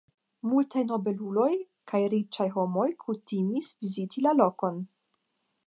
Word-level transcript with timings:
Multaj 0.51 0.81
nobeluloj 0.91 1.49
kaj 1.91 2.01
riĉaj 2.13 2.47
homoj 2.55 2.87
kutimis 3.05 3.69
viziti 3.85 4.25
la 4.29 4.35
lokon. 4.43 4.85